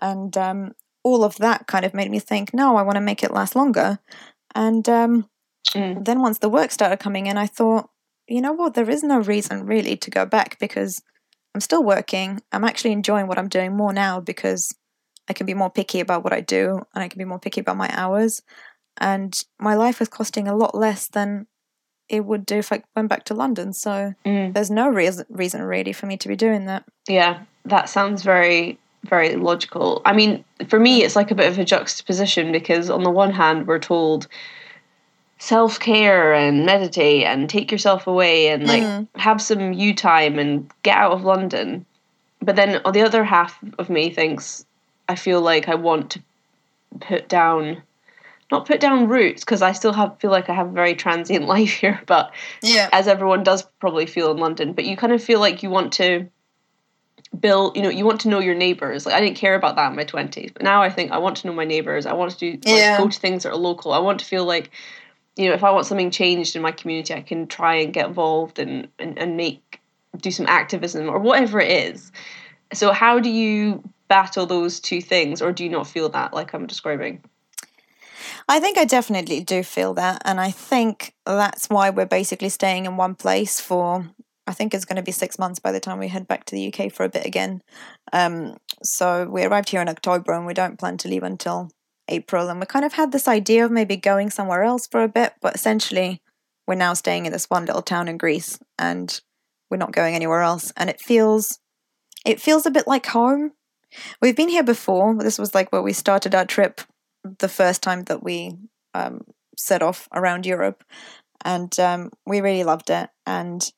[0.00, 3.22] And um, all of that kind of made me think, no, I want to make
[3.22, 3.98] it last longer.
[4.54, 5.28] And um,
[5.74, 6.04] mm.
[6.04, 7.90] then once the work started coming in, I thought,
[8.28, 11.02] you know what, there is no reason really to go back because
[11.56, 12.42] I'm still working.
[12.52, 14.76] I'm actually enjoying what I'm doing more now because
[15.26, 17.62] I can be more picky about what I do and I can be more picky
[17.62, 18.42] about my hours.
[18.98, 21.46] And my life is costing a lot less than
[22.10, 23.72] it would do if I went back to London.
[23.72, 24.52] So mm.
[24.52, 26.84] there's no reason reason really for me to be doing that.
[27.08, 30.02] Yeah, that sounds very very logical.
[30.04, 33.32] I mean, for me, it's like a bit of a juxtaposition because on the one
[33.32, 34.28] hand, we're told
[35.38, 39.06] self care and meditate and take yourself away and like mm.
[39.16, 41.84] have some you time and get out of London.
[42.40, 44.64] But then on the other half of me thinks
[45.08, 46.22] I feel like I want to
[47.00, 47.82] put down
[48.50, 51.46] not put down roots because I still have feel like I have a very transient
[51.56, 55.22] life here, but yeah, as everyone does probably feel in London, but you kind of
[55.22, 56.28] feel like you want to
[57.40, 59.90] build you know you want to know your neighbors like i didn't care about that
[59.90, 62.30] in my 20s but now i think i want to know my neighbors i want
[62.30, 62.96] to do like, yeah.
[62.96, 64.70] go to things that are local i want to feel like
[65.36, 68.06] you know, if I want something changed in my community, I can try and get
[68.06, 69.80] involved and, and, and make
[70.16, 72.10] do some activism or whatever it is.
[72.72, 76.54] So how do you battle those two things or do you not feel that like
[76.54, 77.22] I'm describing?
[78.48, 82.86] I think I definitely do feel that and I think that's why we're basically staying
[82.86, 84.08] in one place for
[84.48, 86.54] I think it's going to be 6 months by the time we head back to
[86.54, 87.62] the UK for a bit again.
[88.12, 91.70] Um, so we arrived here in October and we don't plan to leave until
[92.08, 95.08] April, and we kind of had this idea of maybe going somewhere else for a
[95.08, 96.22] bit, but essentially,
[96.66, 99.20] we're now staying in this one little town in Greece, and
[99.70, 100.72] we're not going anywhere else.
[100.76, 101.58] And it feels,
[102.24, 103.52] it feels a bit like home.
[104.20, 105.14] We've been here before.
[105.14, 106.80] This was like where we started our trip
[107.38, 108.56] the first time that we
[108.94, 109.22] um,
[109.56, 110.84] set off around Europe,
[111.44, 113.10] and um, we really loved it.
[113.26, 113.70] And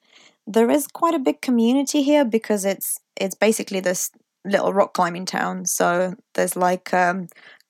[0.47, 4.11] there is quite a big community here because it's it's basically this
[4.45, 5.67] little rock climbing town.
[5.67, 7.29] So there's like um,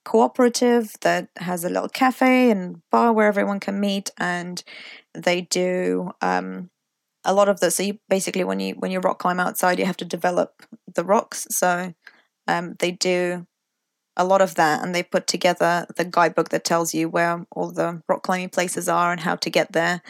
[0.09, 4.65] cooperative that has a little cafe and bar where everyone can meet, and
[5.13, 6.71] they do um,
[7.25, 7.75] a lot of this.
[7.75, 10.63] So you basically, when you when you rock climb outside, you have to develop
[10.95, 11.47] the rocks.
[11.51, 11.93] So
[12.47, 13.47] um, they do
[14.17, 17.71] a lot of that, and they put together the guidebook that tells you where all
[17.71, 20.01] the rock climbing places are and how to get there.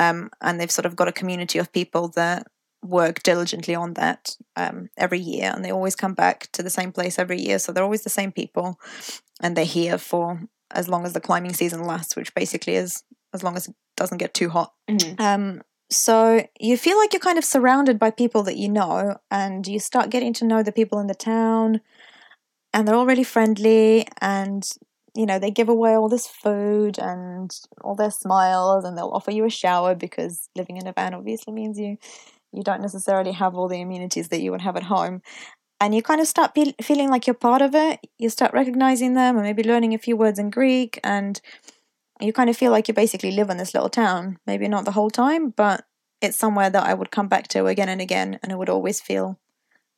[0.00, 2.48] Um, and they've sort of got a community of people that
[2.84, 6.92] work diligently on that um, every year and they always come back to the same
[6.92, 8.78] place every year so they're always the same people
[9.40, 10.40] and they're here for
[10.74, 14.18] as long as the climbing season lasts, which basically is as long as it doesn't
[14.18, 14.72] get too hot.
[14.88, 15.22] Mm-hmm.
[15.22, 19.66] Um, so you feel like you're kind of surrounded by people that you know, and
[19.66, 21.80] you start getting to know the people in the town,
[22.72, 24.68] and they're all really friendly, and
[25.14, 29.30] you know they give away all this food and all their smiles, and they'll offer
[29.30, 31.98] you a shower because living in a van obviously means you
[32.56, 35.22] you don't necessarily have all the amenities that you would have at home
[35.80, 38.00] and you kind of start be- feeling like you're part of it.
[38.18, 41.40] You start recognizing them, or maybe learning a few words in Greek, and
[42.20, 44.38] you kind of feel like you basically live in this little town.
[44.46, 45.84] Maybe not the whole time, but
[46.20, 49.00] it's somewhere that I would come back to again and again, and it would always
[49.00, 49.38] feel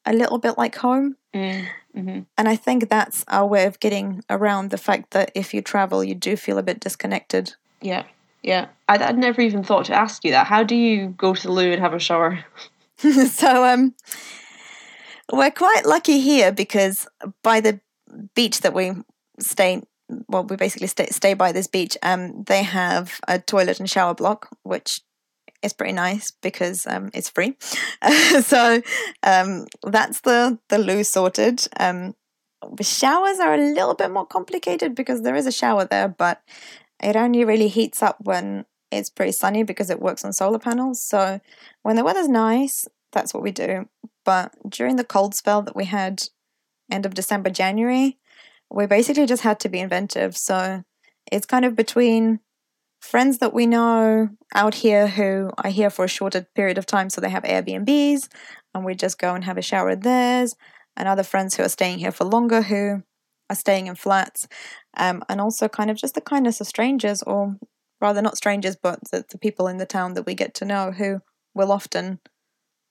[0.05, 1.17] a little bit like home.
[1.35, 2.21] Mm, mm-hmm.
[2.39, 6.03] And I think that's our way of getting around the fact that if you travel,
[6.03, 7.55] you do feel a bit disconnected.
[7.81, 8.05] Yeah,
[8.47, 8.69] yeah.
[8.89, 10.47] I'd, I'd never even thought to ask you that.
[10.47, 12.45] How do you go to the loo and have a shower?
[12.99, 13.95] so, um,
[15.33, 17.07] we're quite lucky here because
[17.43, 17.81] by the
[18.35, 18.93] beach that we
[19.41, 19.83] stay,
[20.29, 21.99] well, we basically stay, stay by this beach.
[22.03, 25.01] Um, they have a toilet and shower block, which
[25.63, 27.57] is pretty nice because um, it's free.
[28.43, 28.81] so
[29.25, 31.67] um, that's the the loo sorted.
[31.79, 32.15] Um,
[32.75, 36.41] the showers are a little bit more complicated because there is a shower there, but
[37.03, 41.03] it only really heats up when it's pretty sunny because it works on solar panels.
[41.03, 41.41] So
[41.83, 43.89] when the weather's nice, that's what we do.
[44.25, 46.25] But during the cold spell that we had
[46.91, 48.19] end of December, January,
[48.71, 50.37] we basically just had to be inventive.
[50.37, 50.85] So
[51.31, 52.41] it's kind of between
[53.01, 57.11] friends that we know out here who are here for a shorter period of time,
[57.11, 58.29] so they have Airbnbs,
[58.75, 60.57] and we just go and have a shower at theirs.
[60.97, 63.03] And other friends who are staying here for longer who
[63.51, 64.49] are staying in flats.
[64.97, 67.57] Um, and also kind of just the kindness of strangers, or
[68.01, 70.91] rather not strangers, but the, the people in the town that we get to know
[70.93, 71.21] who
[71.55, 72.21] will often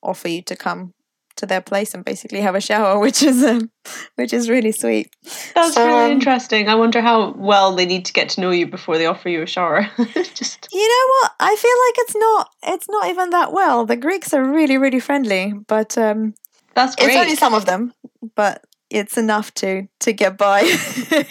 [0.04, 0.94] offer you to come
[1.38, 3.70] to their place and basically have a shower, which is um,
[4.16, 5.10] which is really sweet.
[5.54, 6.70] That's So, really um, interesting.
[6.70, 9.42] I wonder how well they need to get to know you before they offer you
[9.42, 9.88] a shower.
[10.34, 11.32] Just You know what?
[11.40, 13.86] I feel like it's not it's not even that well.
[13.86, 16.36] The Greeks are really really friendly, but um,
[16.74, 17.10] that's great.
[17.10, 17.94] it's only some of them,
[18.36, 20.62] but it's enough to to get by.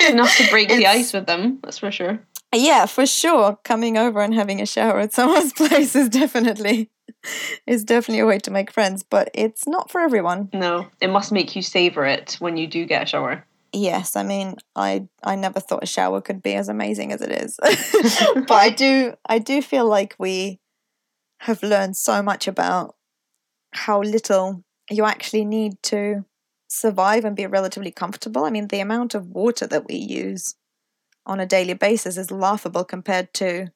[0.09, 1.61] enough to break the ice with them.
[1.63, 2.21] That's for sure.
[2.55, 3.59] Yeah, for sure.
[3.65, 6.91] Coming over and having a shower at someone's place is definitely
[7.67, 10.51] is definitely a way to make friends, but it's not for everyone.
[10.53, 13.47] No, it must make you savor it when you do get a shower.
[13.73, 17.33] Yes, I mean, I I never thought a shower could be as amazing as it
[17.33, 17.59] is.
[18.47, 20.61] but I do I do feel like we
[21.41, 22.95] have learned so much about
[23.73, 26.25] how little you actually need to
[26.75, 28.45] survive and be relatively comfortable.
[28.45, 30.55] I mean, the amount of water that we use
[31.27, 33.69] on a daily basis is laughable compared to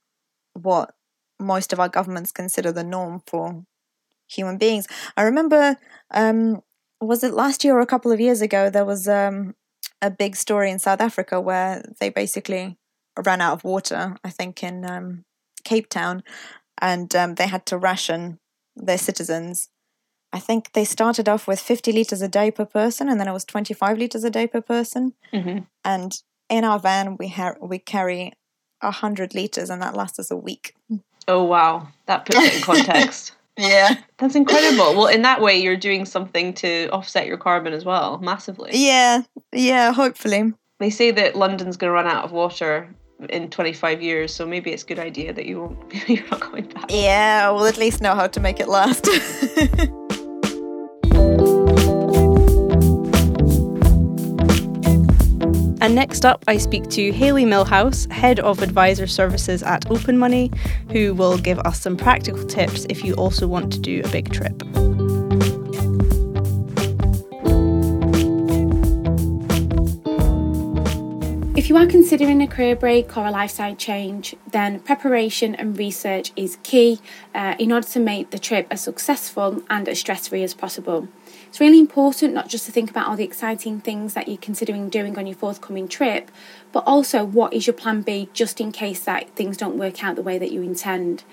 [0.53, 0.95] what
[1.41, 3.65] most of our governments consider the norm for
[4.29, 4.87] human beings.
[5.17, 5.77] I remember
[6.13, 6.63] um
[7.01, 9.55] was it last year or a couple of years ago there was um
[10.03, 12.77] a big story in South Africa where they basically
[13.25, 15.25] ran out of water, I think in um,
[15.65, 16.23] Cape Town,
[16.81, 18.39] and um, they had to ration
[18.77, 19.69] their citizens.
[20.33, 23.33] I think they started off with 50 liters a day per person, and then it
[23.33, 25.15] was 25 liters a day per person.
[25.33, 26.13] hmm And
[26.51, 28.33] in our van, we ha- we carry
[28.81, 30.75] 100 liters, and that lasts us a week.
[31.27, 33.33] Oh wow, that puts it in context.
[33.59, 33.97] Yeah.
[34.19, 34.95] That's incredible.
[34.95, 38.71] Well, in that way, you're doing something to offset your carbon as well, massively.
[38.73, 39.23] Yeah.
[39.53, 40.53] Yeah, hopefully.
[40.79, 42.89] They say that London's going to run out of water
[43.29, 45.93] in 25 years, so maybe it's a good idea that you won't.
[46.09, 46.85] You're not going back.
[46.89, 49.09] Yeah, we'll at least know how to make it last.
[55.81, 60.51] And next up, I speak to Hayley Millhouse, Head of Advisor Services at Open Money,
[60.91, 64.33] who will give us some practical tips if you also want to do a big
[64.33, 64.61] trip.
[71.57, 76.33] If you are considering a career break or a lifestyle change, then preparation and research
[76.35, 76.99] is key
[77.35, 81.09] uh, in order to make the trip as successful and as stress free as possible.
[81.49, 84.91] It's really important not just to think about all the exciting things that you're considering
[84.91, 86.31] doing on your forthcoming trip,
[86.73, 90.17] but also what is your plan B just in case that things don't work out
[90.17, 91.25] the way that you intend.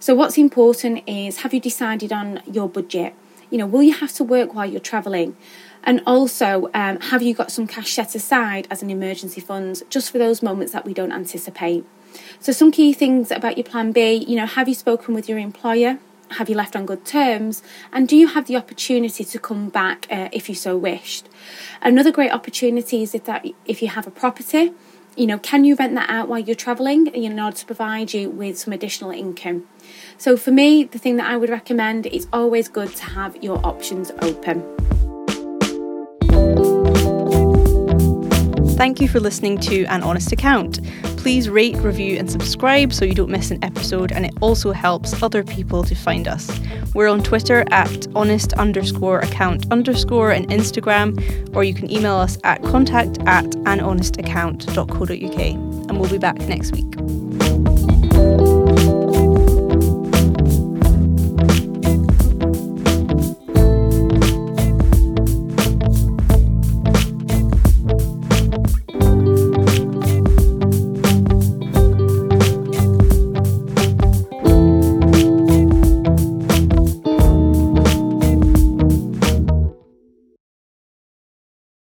[0.00, 3.14] So, what's important is have you decided on your budget?
[3.48, 5.36] You know, will you have to work while you're travelling?
[5.84, 10.10] And also, um, have you got some cash set aside as an emergency fund just
[10.10, 11.84] for those moments that we don't anticipate?
[12.40, 15.38] So, some key things about your plan B you know, have you spoken with your
[15.38, 16.00] employer?
[16.32, 17.62] Have you left on good terms?
[17.92, 21.28] And do you have the opportunity to come back uh, if you so wished?
[21.82, 24.72] Another great opportunity is if, that, if you have a property,
[25.16, 28.30] you know, can you rent that out while you're travelling in order to provide you
[28.30, 29.66] with some additional income?
[30.18, 33.64] So, for me, the thing that I would recommend is always good to have your
[33.64, 34.62] options open.
[38.76, 40.80] Thank you for listening to An Honest Account.
[41.24, 45.22] Please rate, review, and subscribe so you don't miss an episode, and it also helps
[45.22, 46.60] other people to find us.
[46.92, 52.36] We're on Twitter at honest underscore account underscore and Instagram, or you can email us
[52.44, 55.40] at contact at anhonestaccount.co.uk.
[55.88, 57.23] And we'll be back next week.